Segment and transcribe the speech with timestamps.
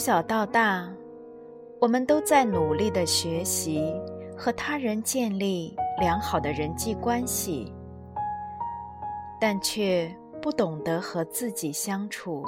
[0.00, 0.88] 从小到大，
[1.78, 3.92] 我们都在努力的学习
[4.34, 7.70] 和他人建立良好的人际关系，
[9.38, 12.42] 但却不懂得和自己相处。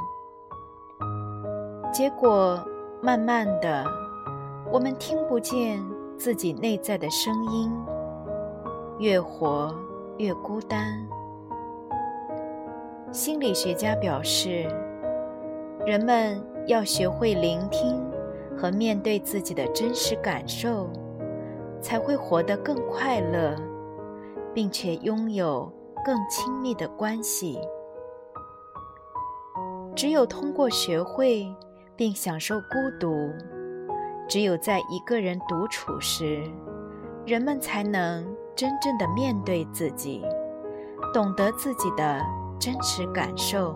[1.93, 2.59] 结果，
[3.03, 3.85] 慢慢的，
[4.73, 5.79] 我们听不见
[6.17, 7.71] 自己内在的声音，
[8.99, 9.79] 越活
[10.17, 11.07] 越孤单。
[13.13, 14.67] 心理学家表示，
[15.85, 16.43] 人们。
[16.67, 18.01] 要学会聆听
[18.57, 20.89] 和面对自己的真实感受，
[21.81, 23.57] 才会活得更快乐，
[24.55, 25.71] 并且拥有
[26.05, 27.59] 更亲密的关系。
[29.95, 31.55] 只有通过学会
[31.97, 33.31] 并享受孤独，
[34.29, 36.43] 只有在一个人独处时，
[37.27, 38.25] 人们才能
[38.55, 40.23] 真正的面对自己，
[41.13, 42.21] 懂得自己的
[42.59, 43.75] 真实感受。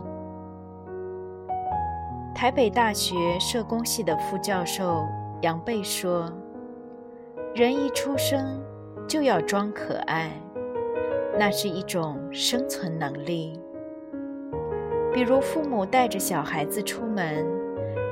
[2.36, 5.08] 台北大学社工系的副教授
[5.40, 6.30] 杨贝说
[7.56, 8.62] ：“人一出生
[9.08, 10.30] 就要装可爱，
[11.38, 13.58] 那是一种生存能力。
[15.14, 17.42] 比如父母带着小孩子出门，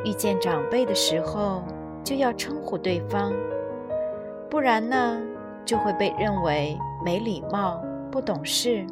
[0.07, 1.63] 遇见长辈的时候
[2.03, 3.31] 就要称呼对方，
[4.49, 5.21] 不然呢
[5.67, 8.87] 就会被认为没礼貌、不懂事。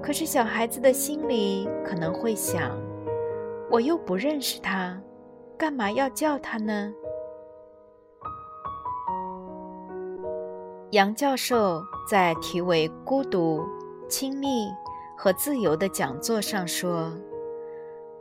[0.00, 2.70] 可是小孩子的心里可能会想。”
[3.70, 4.98] 我又不认识他，
[5.58, 6.92] 干嘛要叫他呢？
[10.92, 13.62] 杨教授在题为“孤独、
[14.08, 14.70] 亲密
[15.18, 17.12] 和自由”的讲座上说：“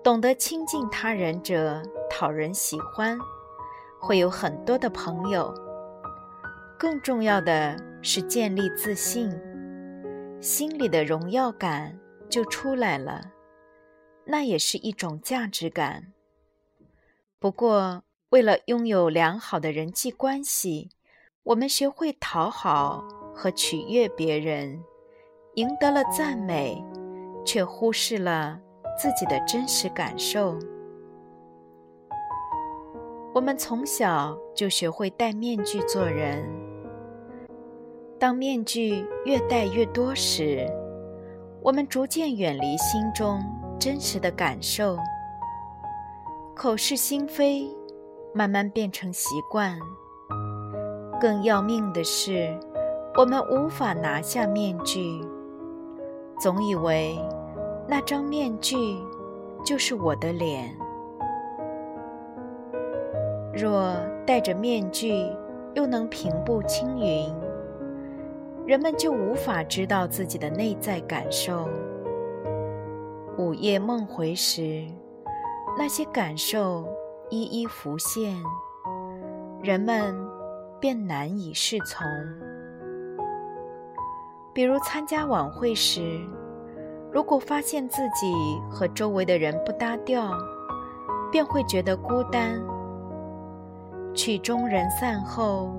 [0.04, 3.18] 懂得亲近他人者，讨人喜欢，
[4.02, 5.54] 会有很多的朋友。
[6.78, 9.32] 更重要的是建立自信，
[10.42, 11.98] 心里的荣耀感
[12.30, 13.22] 就出来了。”
[14.28, 16.14] 那也是一种价值感。
[17.40, 20.90] 不过，为了拥有良好的人际关系，
[21.44, 24.84] 我们学会讨好和取悦别人，
[25.56, 26.84] 赢得了赞美，
[27.46, 28.60] 却忽视了
[29.00, 30.60] 自己的真实感受。
[33.34, 36.44] 我们从小就学会戴面具做人，
[38.20, 40.68] 当面具越戴越多时，
[41.62, 43.40] 我们逐渐远离心中。
[43.80, 44.98] 真实的感受，
[46.56, 47.68] 口是心非，
[48.34, 49.78] 慢慢变成习惯。
[51.22, 52.58] 更要命的是，
[53.16, 55.24] 我们无法拿下面具，
[56.40, 57.20] 总以为
[57.88, 58.76] 那张面具
[59.64, 60.76] 就是我的脸。
[63.54, 63.96] 若
[64.26, 65.26] 戴着面具
[65.76, 67.32] 又能平步青云，
[68.66, 71.70] 人们就无法知道自己的内在感受。
[73.38, 74.84] 午夜梦回时，
[75.78, 76.88] 那些感受
[77.30, 78.36] 一一浮现，
[79.62, 80.16] 人们
[80.80, 82.04] 便难以适从。
[84.54, 86.20] 比如参加晚会时，
[87.12, 88.34] 如果发现自己
[88.72, 90.32] 和周围的人不搭调，
[91.32, 92.60] 便会觉得孤单。
[94.16, 95.72] 曲终人散后，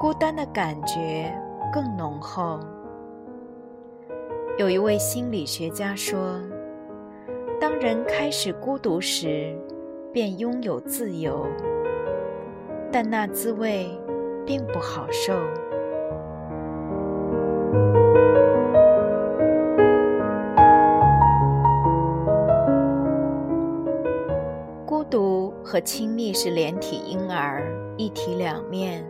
[0.00, 1.30] 孤单的感觉
[1.70, 2.58] 更浓厚。
[4.56, 6.40] 有一位心理学家说。
[7.60, 9.56] 当人开始孤独时，
[10.12, 11.46] 便拥有自由，
[12.92, 13.88] 但那滋味
[14.46, 15.32] 并不好受。
[24.84, 27.62] 孤独和亲密是连体婴儿，
[27.96, 29.06] 一体两面。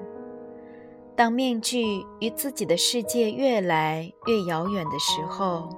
[1.16, 1.84] 当面具
[2.20, 5.68] 与自己的世界越来越遥远的时候，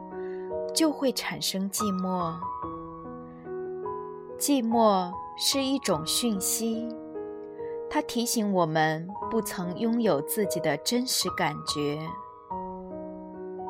[0.74, 2.34] 就会产生寂寞。
[4.38, 6.86] 寂寞是一种讯息，
[7.88, 11.98] 它提醒我们不曾拥有自己的真实感觉。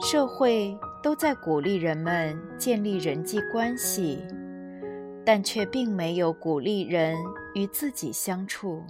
[0.01, 4.21] 社会都在鼓励人们建立人际关系，
[5.25, 7.17] 但却并没有鼓励人
[7.55, 8.83] 与自己相处。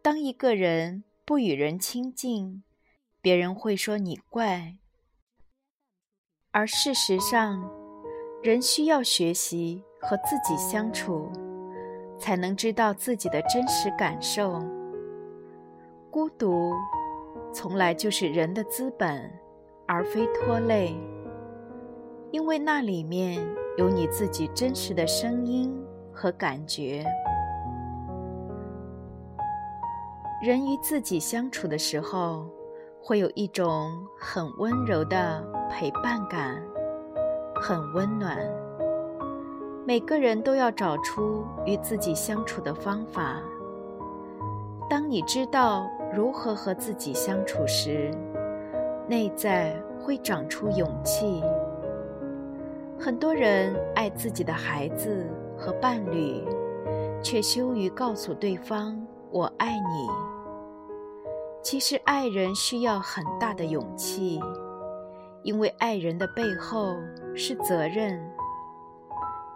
[0.00, 2.62] 当一个人不与人亲近，
[3.20, 4.76] 别人会说你怪。
[6.52, 7.70] 而事实上，
[8.42, 11.30] 人需要学习和自己相处，
[12.18, 14.58] 才能知道自己的真实感受。
[16.10, 16.72] 孤独，
[17.52, 19.30] 从来就是人的资本，
[19.86, 20.96] 而非拖累，
[22.30, 23.46] 因为那里面
[23.76, 25.70] 有你自己真实的声音
[26.10, 27.04] 和感觉。
[30.42, 32.48] 人与自己相处的时候，
[33.02, 36.58] 会有一种很温柔的陪伴感，
[37.60, 38.38] 很温暖。
[39.86, 43.36] 每个人都要找出与自己相处的方法。
[44.88, 45.88] 当你知道。
[46.12, 48.10] 如何和自己相处时，
[49.06, 51.40] 内在会长出勇气。
[52.98, 55.24] 很多人爱自己的孩子
[55.56, 56.44] 和伴侣，
[57.22, 60.08] 却羞于告诉对方“我爱你”。
[61.62, 64.40] 其实，爱人需要很大的勇气，
[65.42, 66.96] 因为爱人的背后
[67.34, 68.20] 是责任。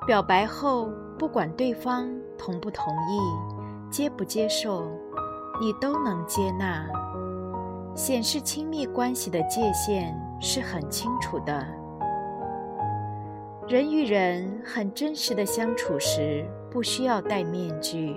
[0.06, 3.20] 表白后，不管对方同不同意、
[3.90, 4.86] 接不接受。
[5.60, 6.84] 你都能接纳，
[7.94, 11.64] 显示亲密关系的界限是很清楚的。
[13.69, 18.16] 人与人很真实的相处时，不需要戴面具，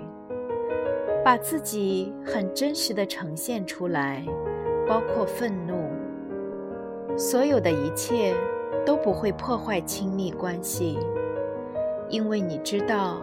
[1.24, 4.26] 把自己很真实的呈现出来，
[4.88, 5.87] 包括愤怒。
[7.18, 8.32] 所有的一切
[8.86, 10.96] 都不会破坏亲密关系，
[12.08, 13.20] 因为你知道，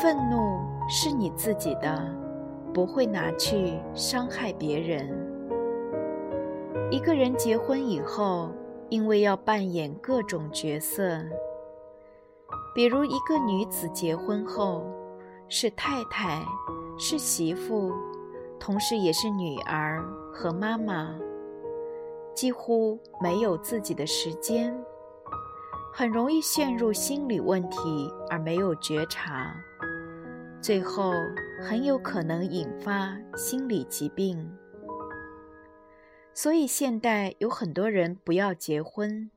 [0.00, 2.00] 愤怒是你自己的。
[2.72, 5.08] 不会拿去伤害别人。
[6.90, 8.50] 一个人结婚以后，
[8.88, 11.20] 因为要扮演各种角色，
[12.74, 14.84] 比如一个女子结婚后
[15.48, 16.44] 是太太，
[16.98, 17.92] 是媳妇，
[18.58, 21.14] 同时也是女儿和妈妈，
[22.34, 24.76] 几乎没有自己的时间，
[25.92, 29.54] 很容易陷入心理问题而没有觉察。
[30.60, 31.12] 最后
[31.62, 34.50] 很有可能引发心理疾病，
[36.32, 39.30] 所以现代有很多人不要结婚，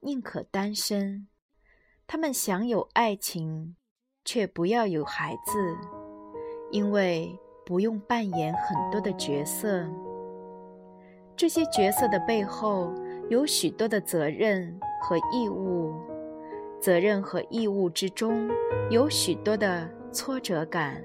[0.00, 1.28] 宁可单身。
[2.06, 3.76] 他们想有爱情，
[4.24, 5.58] 却不要有孩子，
[6.70, 9.88] 因为不用扮演很多的角色。
[11.36, 12.92] 这些角色的背后
[13.28, 15.94] 有许多的责任和义务，
[16.80, 18.50] 责任和义务之中
[18.90, 19.88] 有许多的。
[20.14, 21.02] 挫折感，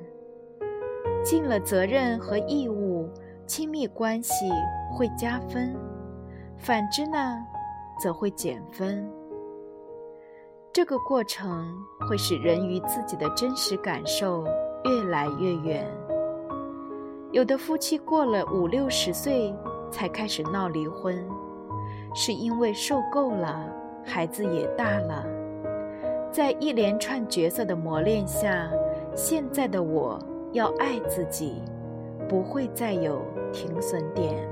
[1.23, 3.09] 尽了责任和义务，
[3.45, 4.51] 亲密关系
[4.91, 5.73] 会加分；
[6.57, 7.37] 反之呢，
[8.03, 9.09] 则会减分。
[10.73, 11.73] 这个过程
[12.09, 14.43] 会使人与自己的真实感受
[14.83, 15.89] 越来越远。
[17.31, 19.55] 有的夫妻过了五六十岁
[19.91, 21.27] 才开始闹离婚，
[22.13, 23.71] 是因为受够了，
[24.03, 25.25] 孩子也大了，
[26.31, 28.69] 在一连串角色的磨练下。
[29.15, 30.19] 现在的我
[30.51, 31.63] 要爱自己，
[32.29, 34.47] 不会再有停损点。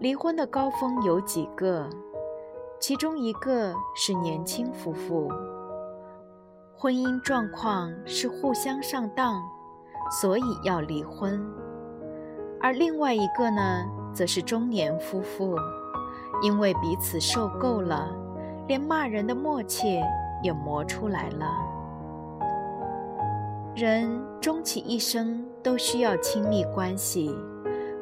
[0.00, 1.88] 离婚的高峰有几个？
[2.78, 5.32] 其中一个是年轻夫妇，
[6.76, 9.42] 婚姻状况是互相上当，
[10.20, 11.40] 所以要离婚；
[12.60, 15.56] 而另外一个呢，则是中年夫妇，
[16.42, 18.08] 因为彼此受够了，
[18.66, 20.00] 连骂人的默契
[20.42, 21.46] 也磨出来了。
[23.74, 24.08] 人
[24.40, 27.36] 终其一生都需要亲密关系，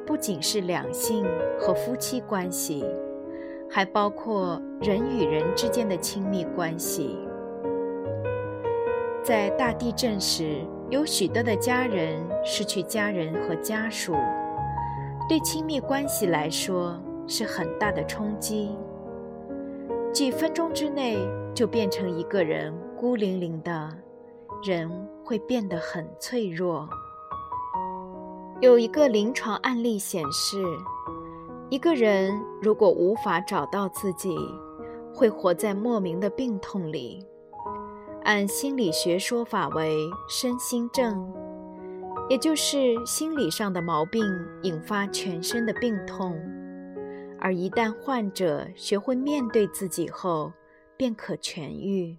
[0.07, 1.27] 不仅是两性
[1.59, 2.85] 和夫妻关系，
[3.69, 7.19] 还包括人与人之间的亲密关系。
[9.25, 14.15] 在大地震时，有许多的家人失去家人和家属，
[15.29, 18.77] 对亲密关系来说是很大的冲击。
[20.13, 21.17] 几分钟之内
[21.55, 23.93] 就变成一个人孤零零的。
[24.63, 24.91] 人
[25.23, 26.89] 会变得很脆弱。
[28.63, 30.57] 有一个临床案例显示，
[31.69, 34.35] 一个人如果无法找到自己，
[35.15, 37.27] 会活在莫名的病痛里。
[38.23, 39.99] 按心理学说法为
[40.31, 41.31] 身心症，
[42.29, 44.25] 也就是心理上的毛病
[44.63, 46.41] 引发全身的病痛。
[47.39, 50.53] 而一旦患者学会面对自己后，
[50.97, 52.17] 便可痊愈。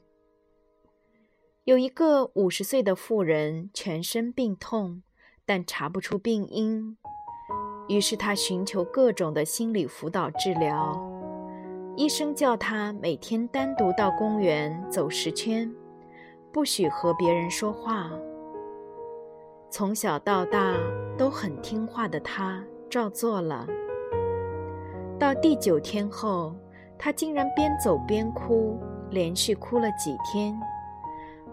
[1.64, 5.02] 有一个五十岁的妇人，全身病痛，
[5.48, 6.96] 但查不出病因。
[7.88, 11.12] 于是她寻求各种的心理辅导治疗。
[11.96, 15.74] 医生叫她每天单独到公园走十圈，
[16.52, 18.12] 不许和别人说话。
[19.78, 20.74] 从小到大
[21.18, 23.68] 都很听话的他照做了。
[25.20, 26.56] 到第九天后，
[26.98, 28.80] 他竟然边走边哭，
[29.10, 30.58] 连续哭了几天，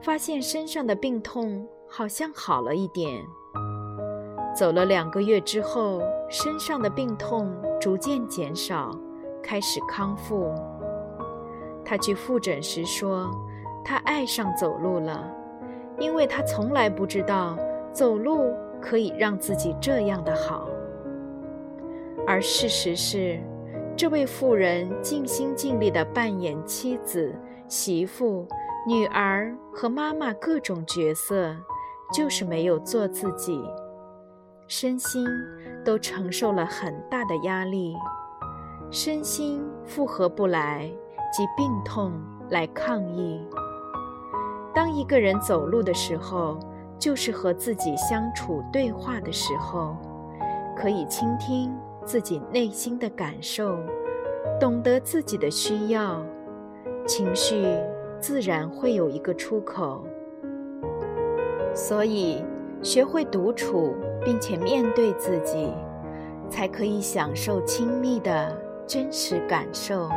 [0.01, 3.21] 发现身上的病痛好像好了一点。
[4.55, 8.97] 走了两个月之后，身上的病痛逐渐减少，
[9.43, 10.55] 开始康复。
[11.85, 13.29] 他去复诊时说，
[13.85, 15.29] 他爱上走路了，
[15.99, 17.59] 因为他从来不知道
[17.93, 20.69] 走路可以让自己这样的好。
[22.27, 23.39] 而事实是，
[23.97, 27.35] 这位妇人尽心尽力地扮演妻子、
[27.69, 28.47] 媳妇、
[28.87, 31.55] 女儿和妈妈各种角色，
[32.13, 33.61] 就是没有做自己，
[34.67, 35.27] 身心
[35.85, 37.97] 都承受了很大的压力，
[38.91, 40.91] 身心负荷不来，
[41.33, 42.13] 及病痛
[42.51, 43.41] 来抗议。
[44.75, 46.59] 当一个人走路的时候，
[47.03, 49.97] 就是和自己相处对话的时候，
[50.77, 51.77] 可以倾听。
[52.05, 53.77] 自己内心的感受，
[54.61, 56.21] 懂得自己的需要，
[57.07, 57.65] 情绪
[58.19, 60.05] 自然会有一个出口。
[61.73, 62.45] 所以，
[62.83, 63.95] 学会独处
[64.25, 65.73] 并且面对自己，
[66.51, 70.09] 才可以享受亲密的真实感受。